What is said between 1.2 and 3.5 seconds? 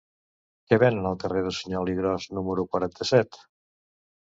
carrer de Suñol i Gros número quaranta-set?